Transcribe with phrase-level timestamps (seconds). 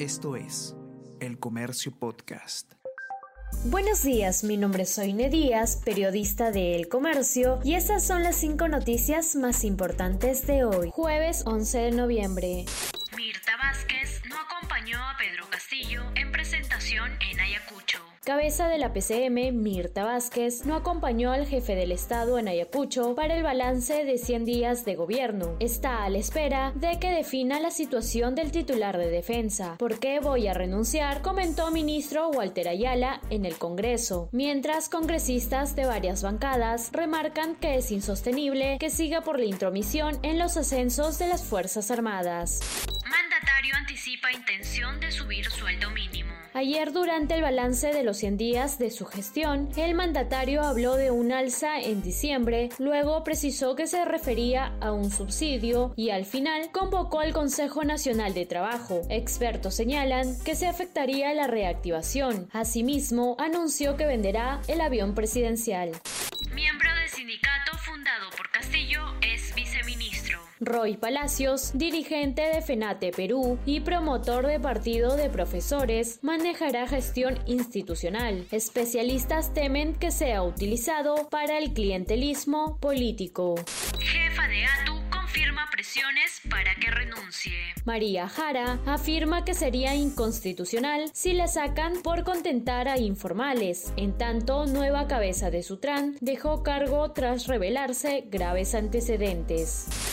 [0.00, 0.74] Esto es
[1.20, 2.72] El Comercio Podcast.
[3.66, 8.36] Buenos días, mi nombre es Soine Díaz, periodista de El Comercio, y estas son las
[8.36, 12.64] cinco noticias más importantes de hoy, jueves 11 de noviembre.
[13.14, 18.09] Mirta Vázquez no acompañó a Pedro Castillo en presentación en Ayacucho.
[18.22, 23.34] Cabeza de la PCM, Mirta Vázquez, no acompañó al jefe del Estado en Ayacucho para
[23.34, 25.56] el balance de 100 días de gobierno.
[25.58, 29.76] Está a la espera de que defina la situación del titular de defensa.
[29.78, 31.22] ¿Por qué voy a renunciar?
[31.22, 37.90] comentó ministro Walter Ayala en el Congreso, mientras congresistas de varias bancadas remarcan que es
[37.90, 42.60] insostenible que siga por la intromisión en los ascensos de las Fuerzas Armadas.
[43.08, 46.19] Mandatario anticipa intención de subir sueldo mínimo.
[46.52, 51.12] Ayer, durante el balance de los 100 días de su gestión, el mandatario habló de
[51.12, 56.70] un alza en diciembre, luego precisó que se refería a un subsidio y al final
[56.72, 59.02] convocó al Consejo Nacional de Trabajo.
[59.08, 62.48] Expertos señalan que se afectaría la reactivación.
[62.52, 65.92] Asimismo, anunció que venderá el avión presidencial.
[66.52, 69.19] Miembro del sindicato fundado por Castillo.
[70.62, 78.46] Roy Palacios, dirigente de FENATE Perú y promotor de partido de profesores, manejará gestión institucional.
[78.50, 83.54] Especialistas temen que sea utilizado para el clientelismo político.
[83.98, 87.54] Jefa de ATU confirma presiones para que renuncie.
[87.86, 93.94] María Jara afirma que sería inconstitucional si la sacan por contentar a informales.
[93.96, 100.09] En tanto, nueva cabeza de Sutran dejó cargo tras revelarse graves antecedentes.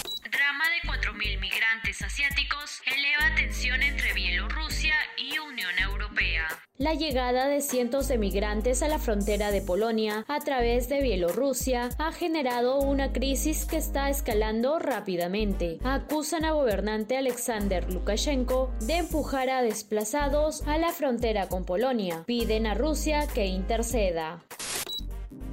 [1.17, 6.47] 4.000 migrantes asiáticos eleva tensión entre Bielorrusia y Unión Europea.
[6.77, 11.89] La llegada de cientos de migrantes a la frontera de Polonia a través de Bielorrusia
[11.97, 15.79] ha generado una crisis que está escalando rápidamente.
[15.83, 22.23] Acusan a gobernante Alexander Lukashenko de empujar a desplazados a la frontera con Polonia.
[22.27, 24.43] Piden a Rusia que interceda.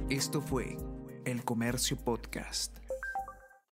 [0.09, 0.77] Esto fue
[1.25, 2.84] El Comercio Podcast.